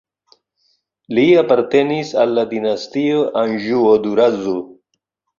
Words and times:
Li 1.17 1.25
apartenis 1.41 2.13
al 2.23 2.33
la 2.37 2.45
dinastio 2.53 3.19
Anĵuo-Durazzo. 3.41 4.55